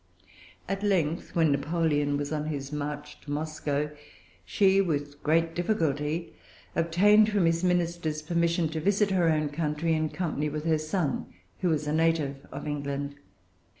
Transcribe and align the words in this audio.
At 0.67 0.81
length, 0.81 1.35
when 1.35 1.51
Napoleon 1.51 2.17
was 2.17 2.31
on 2.31 2.47
his 2.47 2.71
march 2.71 3.21
to 3.21 3.29
Moscow, 3.31 3.91
she 4.43 4.81
with 4.81 5.21
great 5.21 5.53
difficulty 5.53 6.33
obtained 6.75 7.29
from 7.31 7.45
his 7.45 7.63
ministers 7.63 8.23
permission 8.23 8.67
to 8.69 8.79
visit 8.81 9.11
her 9.11 9.29
own 9.29 9.49
country, 9.49 9.93
in 9.93 10.09
company 10.09 10.49
with 10.49 10.63
her 10.65 10.79
son, 10.79 11.31
who 11.59 11.69
was 11.69 11.85
a 11.85 11.93
native 11.93 12.37
of 12.51 12.65
England. 12.67 13.13